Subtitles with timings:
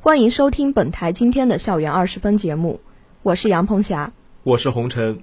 [0.00, 2.80] 欢迎收听本台今天的校园二十分节目，
[3.24, 4.12] 我是杨鹏霞，
[4.44, 5.18] 我是洪晨。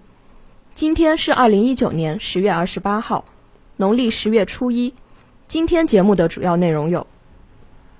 [0.73, 3.23] 今天是二零一九年十月二十八号，
[3.77, 4.93] 农历十月初一。
[5.47, 7.07] 今天节目的主要内容有：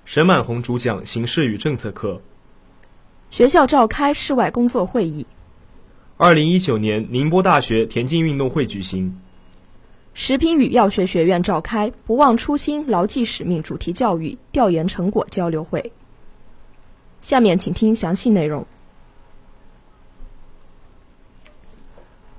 [0.04, 2.22] 沈满红主讲形势与政策课，
[3.30, 5.26] 学校召开室外工作会议，
[6.18, 9.18] 二零一九年宁波大学田径运动会举行。
[10.14, 15.94] 食品与药学学院召开“不忘初心，牢记使命”主题教育调研成果交流会。
[17.26, 18.68] 下面请听详细内容。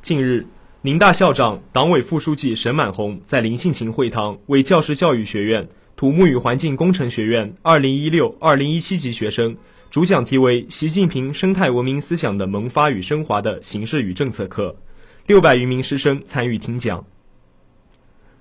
[0.01, 0.47] 近日，
[0.81, 9.57] 宁大校长、党委副书记沈满红在林信勤会堂为教师教育学院土木与环境工程学院二零一六、二零一七级学生
[9.91, 14.77] 主讲题为《习近平生态文明思想的萌发与升华》的形势与政策课，
[15.27, 17.05] 六百余名师生参与听讲。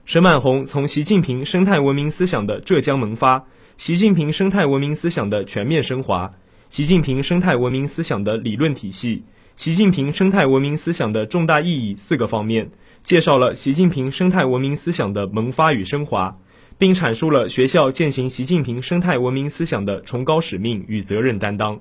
[0.06, 3.46] 沈满红从习近平生态文明思想的浙江萌发、
[3.78, 6.34] 习近平生态文明思想的全面升华、
[6.70, 9.24] 习近平生态文明思想的理论体系、
[9.58, 12.72] 习近平生态文明思想的重大意义四个方面，
[13.04, 16.38] 介绍了习近平生态文明思想的萌发与升华，
[16.78, 21.78] 并阐述了学校践行习近平生态文明思想的崇高使命与责任担当。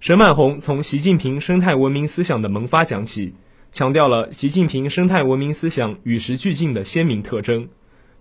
[0.00, 3.34] 沈满红从习近平生态文明思想的萌发讲起。
[3.70, 7.68] 强调了习近平生态文明思想与时俱进的鲜明特征，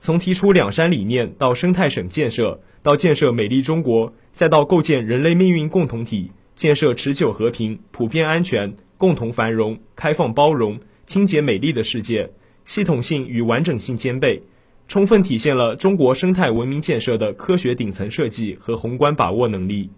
[0.04, 12.32] 从提出两山理念到生态省建设，到建设美丽中国，再到构建人类命运共同体，建设持久和平、普遍安全、共同繁荣、开放包容、清洁美丽的世界，
[12.66, 14.42] 系统性与完整性兼备，
[14.88, 19.92] 充分体现了中国生态文明建设的科学顶层设计和宏观把握能力。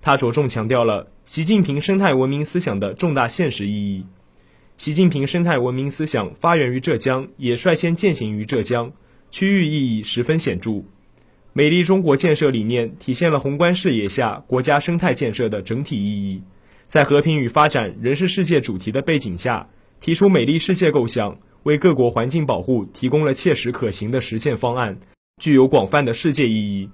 [0.00, 4.06] 他着重强调了习近平生态文明思想的重大现实意义。
[4.76, 8.92] 习近平生态文明思想发源于浙江，也率先践行于浙江，
[9.30, 10.82] 区域意义十分显著。
[11.52, 16.42] 美丽中国建设理念体现了宏观视野下国家生态建设的整体意义，
[16.86, 19.68] 在和平与发展仍是世界主题的背景下，
[20.00, 24.98] 提出美丽世界构想，为各国环境保护提供了切实可行的实践方案，
[25.40, 26.88] 具有广泛的世界意义。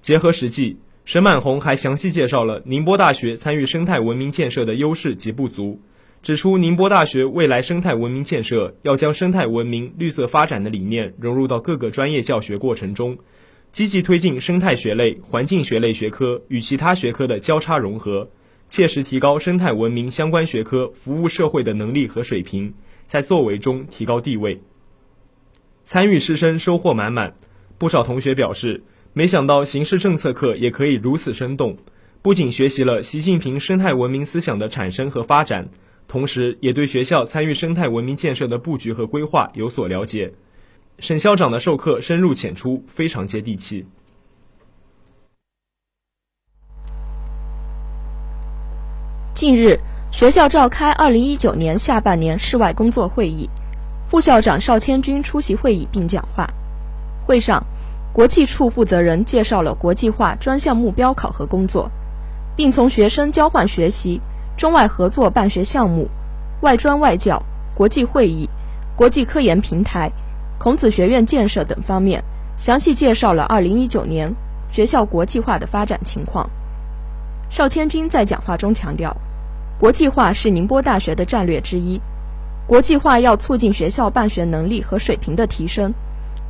[0.00, 5.80] 结合实际，沈满红还详细介绍了宁波大学参与生态文明建设的优势及不足。
[6.22, 13.18] 指出，宁波大学未来生态文明建设要将生态文明、绿色发展的理念融入到各个专业教学过程中，
[13.72, 18.30] 积极推进生态学类、环境学类学科与其他学科的交叉融合，
[18.68, 22.72] 切实提高生态文明相关学科服务社会的能力和水平，
[23.08, 24.62] 在作为中提高地位。
[25.82, 27.34] 参与师生收获满满，
[27.78, 31.78] 不少同学表示，没想到形势政策课也可以如此生动，
[32.22, 35.68] 不仅学习了习近平生态文明思想的产生和发展。
[36.12, 40.34] 同时，也对学校参与生态文明建设的布局和规划有所了解。
[40.98, 43.86] 沈校长的授课深入浅出，非常接地气。
[49.32, 49.80] 近日，
[50.10, 53.48] 学校召开二零一九年下半年室外工作会议，
[54.06, 56.46] 副校长邵千军出席会议并讲话。
[57.24, 57.64] 会上，
[58.12, 61.90] 国际处负责人介绍了国际化专项目标考核工作，
[62.54, 64.20] 并从学生交换学习。
[64.56, 66.08] 中外合作办学项目、
[66.60, 67.42] 外专外教、
[67.74, 68.48] 国际会议、
[68.94, 70.10] 国际科研平台、
[70.58, 72.22] 孔子学院建设等方面，
[72.56, 74.32] 详细介绍了2019年
[74.70, 76.48] 学校国际化的发展情况。
[77.50, 79.16] 邵千军在讲话中强调，
[79.80, 82.00] 国际化是宁波大学的战略之一，
[82.66, 85.92] 国际化要促进学校办学能力和水平的提升，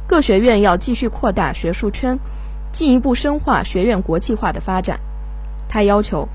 [0.07, 2.19] 各学院要继续扩大学术圈，
[2.73, 5.01] 进一步深化学院国际化的发展。
[5.69, 6.29] 他要求。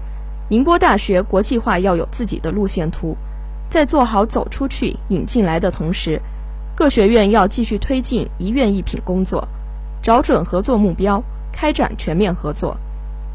[0.49, 3.17] 宁波大学国际化要有自己的路线图，
[3.69, 6.21] 在做好走出去、引进来的同时，
[6.73, 9.45] 各学院要继续推进一院一品工作，
[10.01, 11.21] 找准合作目标，
[11.51, 12.77] 开展全面合作。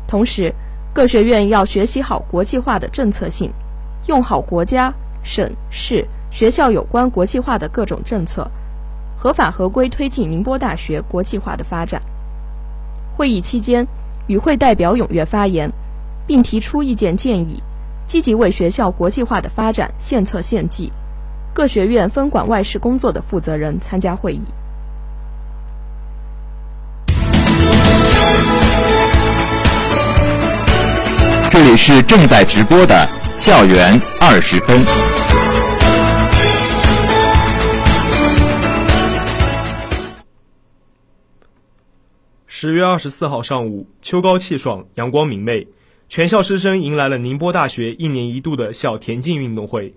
[0.08, 0.54] 同时，
[0.94, 3.52] 各学院要学习好国际化的政策性，
[4.06, 4.92] 用好国家、
[5.22, 8.50] 省市、学校有关国际化的各种政策，
[9.18, 12.00] 合法合规推进宁波大学国际化的发展。
[13.14, 13.86] 会议期间，
[14.28, 15.70] 与会代表踊跃发言。
[16.26, 17.62] 并提出意见建议，
[18.06, 20.92] 积极为学校国际化的发展献策献计。
[21.54, 24.42] 各学院分管外事工作的负责人参加会议。
[31.50, 32.94] 这里里是正在直播的
[33.38, 34.78] 《校园二十分》。
[42.46, 45.66] 十月二十四号上午，秋高气爽，阳光明媚，
[46.12, 49.94] 全校师生迎来了宁波大学一年一度的校田径运动会。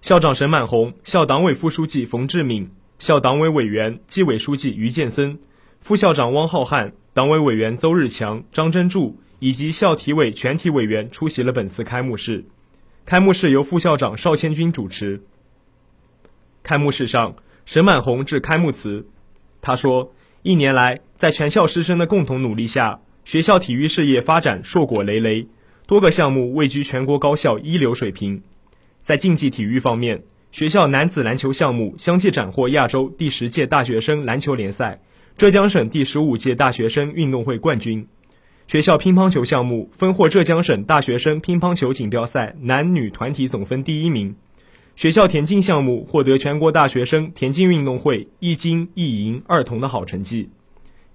[0.00, 2.70] 校长沈满红、校党委副书记冯志敏、
[3.00, 5.40] 校党委委员、纪委书记于建森、
[5.80, 12.44] 副校长汪浩瀚、党委委员邹日强、张真柱以及校体委全体委员出席了本次开幕式。
[13.04, 15.24] 开幕式由副校长邵千军主持。
[16.62, 17.34] 开幕式上，
[17.66, 19.08] 沈满红致开幕词，
[19.60, 25.48] 他说：“一年来，在全校师生的共同努力下，学校体育事业发展硕果累累，
[25.86, 28.42] 多个项目位居全国高校一流水平。
[29.02, 35.02] 在竞技体育方面，学校男子篮球项目相继斩获亚洲第十届大学生篮球联赛、
[35.36, 38.06] 浙江省第十五届大学生运动会冠军；
[38.66, 44.32] 学校乒乓球项目分获浙江省大学生乒乓球锦标赛男女团体总分第一名；
[44.96, 50.48] 学校田径项目获得全国大学生田径运动会一金一银二铜的好成绩。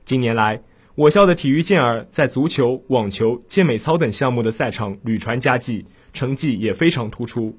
[0.06, 0.62] 近年来，
[0.96, 7.58] 我校的体育健儿在足球、网球、健美操等项目的赛场屡传佳绩，成绩也非常突出。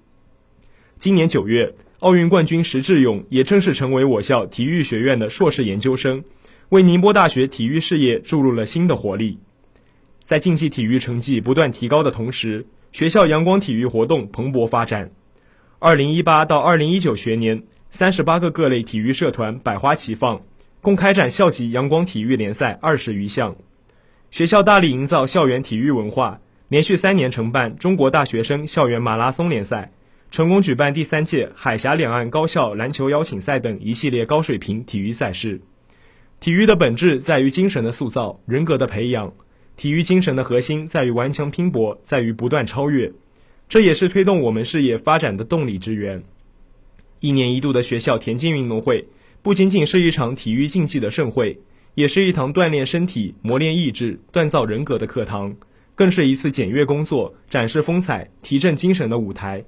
[0.99, 6.23] 今年九月，奥运冠军石智勇也正式成为我校体育学院的硕士研究生，
[6.69, 9.41] 为宁波大学体育事业注入了新的活力。
[10.25, 15.11] 在竞技体育成绩不断提高的同时，学校阳光体育活动蓬勃发展。
[15.81, 20.43] 二零一八到二零一九学年，三十八个各类体育社团百花齐放。
[20.85, 23.57] 共开展校级阳光体育联赛二十余项，
[24.31, 29.93] 学校大力营造校园体育文化，连续三年承办中国大学生校园马拉松联赛，
[30.31, 35.63] 成功举办第三届海峡两岸高校篮球邀请赛等一系列高水平体育赛事。
[36.39, 39.33] 体育的本质在于精神的塑造、人格的培养，
[39.79, 43.11] 体育精神的核心在于顽强拼搏，在于不断超越，
[43.71, 46.23] 这也是推动我们事业发展的动力之源。
[47.21, 49.07] 一年一度的学校田径运动会。
[49.44, 51.61] 不仅仅是一场体育竞技的盛会，
[51.94, 55.55] 也是一堂锻炼身体、磨练意志、锻造人格的课堂，
[55.94, 59.62] 更是一次检阅工作、展示风采、提振精神的舞台。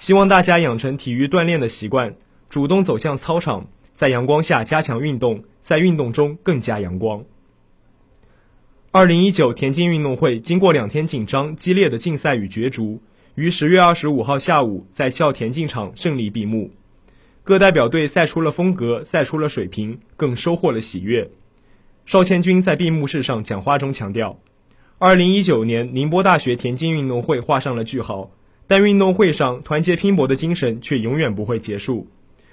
[0.00, 2.16] 希望大家养成体育锻炼的习惯，
[2.48, 7.24] 主动走向操场，在阳光下加强运动，在运动中更加阳光。
[8.90, 13.00] 二零一九田径运动会经过两天紧张激烈的竞赛与角逐，
[13.36, 16.72] 于十月二十五号下午在校田径场胜利闭幕。
[17.50, 21.32] 各代表队赛出了风格，赛出了水平，更收获了喜悦。
[22.06, 24.38] 邵千军在闭幕式上讲话中强调，
[25.00, 28.30] 二零一九年宁波大学田径运动会画上了句号，
[28.68, 32.06] 但运动会上团结拼搏的精神却永远不会结束。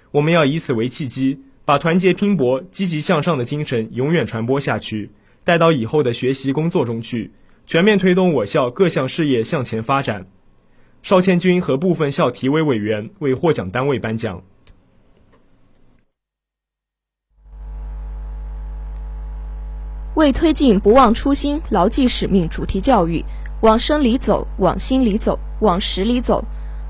[0.09, 5.11] 我们要以此为契机，把团结拼搏、积极向上的精神永远传播下去，
[5.43, 7.29] 带到以后的学习工作中去，
[7.67, 10.25] 全面推动我校各项事业向前发展。
[11.03, 14.41] 邵千军和部分校体委委员为获奖单位颁奖。
[20.17, 23.23] 为推进“不忘初心、牢记使命”主题教育，
[23.61, 26.43] 往深里走，往心里走，往实里走，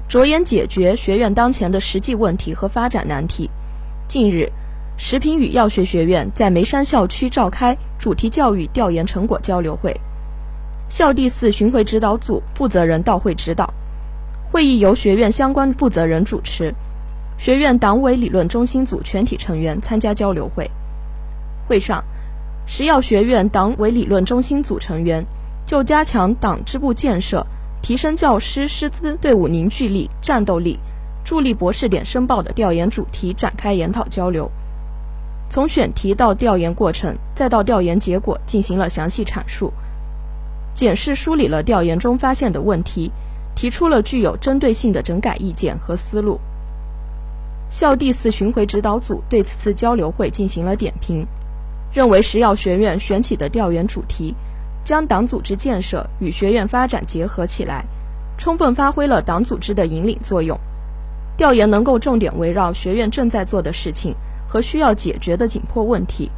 [0.08, 3.50] 着眼解决学院当前的实际问题和发展难题。
[4.08, 4.50] 近日，
[4.96, 9.94] 食品与药学学院在眉山校区召开主题教育调研成果交流会，
[10.88, 13.70] 校第四巡回指导组负责人到会指导，
[14.50, 16.74] 会议由学院相关负责人主持，
[17.38, 20.72] 学院党委理论中心组全体成员参加交流会。
[21.68, 22.02] 会上。
[22.68, 25.26] 食药学院党委理论中心组成员
[25.66, 27.48] 就加强党支部建设、
[27.82, 30.78] 提升教师师资队伍凝聚力、战斗力、
[31.24, 34.52] 助力博士点申报的调研主题展开研讨交流。
[35.50, 39.72] 从选题到调研过程，再到调研结果，进行了详细阐述，
[40.74, 43.10] 检视梳理了调研中发现的问题，
[43.56, 46.38] 提出了具有针对性的整改意见和思路。
[47.70, 51.26] 校第四巡回指导组对此次交流会进行了点评。
[51.94, 54.36] 认为食药学院选取的调研主题，
[54.84, 57.84] 将党组织建设与学院发展结合起来，
[58.38, 60.58] 充分发挥了党组织的引领作用。
[61.38, 64.16] 调研能够重点围绕学院正在做的事情
[64.48, 66.32] 和需要解决的紧迫问题，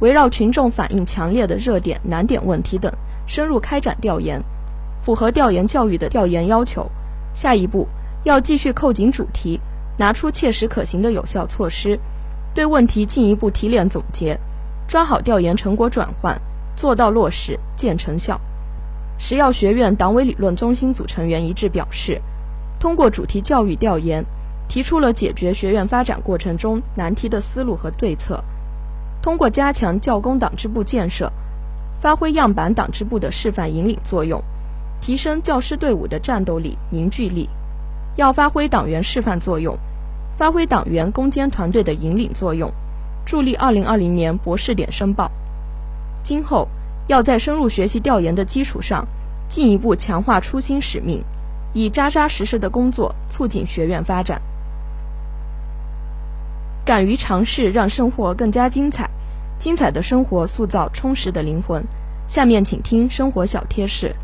[0.00, 2.92] 围绕群众反映强烈的热点难点问题等，
[3.26, 4.42] 深入开展调研，
[5.02, 6.90] 符合调研教育的调研要求。
[7.32, 7.86] 下一步
[8.24, 9.60] 要继续扣紧主题，
[9.96, 11.98] 拿出切实可行的有效措施，
[12.54, 14.38] 对问题进一步提炼总结。
[14.86, 16.40] 抓好调研成果转换，
[16.76, 18.40] 做到落实见成效。
[19.18, 22.20] 食药学院党委理论中心组成员一致表示，
[22.80, 24.24] 通过主题教育调研，
[24.68, 28.42] 提出了解决学院发展过程中难题的思路和对策。
[29.22, 31.32] 通过加强教工党支部建设，
[32.00, 34.42] 发挥样板党支部的示范引领作用，
[35.00, 37.48] 提升教师队伍的战斗力、凝聚力。
[38.16, 39.78] 要发挥党员示范作用，
[40.36, 42.70] 发挥党员攻坚团队的引领作用，
[43.24, 45.30] 助力2020年博士点申报。
[46.22, 46.68] 今后
[47.06, 49.06] 要在深入学习调研的基础上，
[49.48, 51.22] 进一步强化初心使命，
[51.72, 54.40] 以扎扎实实的工作促进学院发展。
[56.84, 59.08] 敢于尝试，让生活更加精彩。
[59.56, 61.82] 精彩的生活塑造充实的灵魂。
[62.26, 64.14] 下面请听生活小贴士。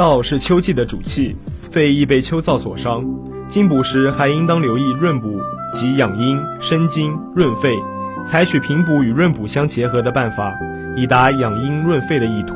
[0.00, 3.04] 燥是秋季的主气，肺易被秋燥所伤，
[3.50, 5.38] 进补时还应当留意润补
[5.74, 7.76] 及养阴、生津、润肺，
[8.24, 10.54] 采取平补与润补相结合的办法，
[10.96, 12.54] 以达养阴润肺的意图。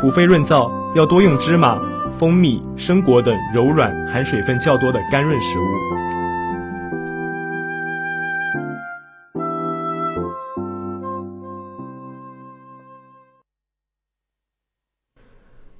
[0.00, 1.78] 补肺润燥要多用芝麻、
[2.18, 5.87] 蜂蜜、生果等柔软、含水分较多的干润食物。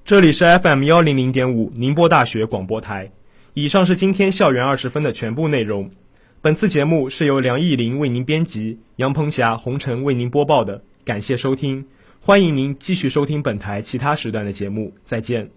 [0.08, 3.12] 这里是 FM 幺零零点五宁波大学广播台。
[3.52, 5.90] 以上是今天校园二十分的全部内容。
[6.40, 10.82] 本次节目是由梁艺林为您编辑，杨鹏霞、红尘为您播报的。
[11.04, 11.84] 感谢收听，
[12.20, 14.94] 欢迎您继续收听本台其他时段的节目。
[15.04, 15.50] 再见。